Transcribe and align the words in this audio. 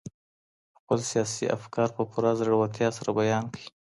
خپل 0.77 0.99
سياسي 1.11 1.45
افکار 1.57 1.87
په 1.97 2.03
پوره 2.11 2.31
زړورتيا 2.39 2.89
سره 2.97 3.09
بيان 3.19 3.43
کړئ. 3.53 3.65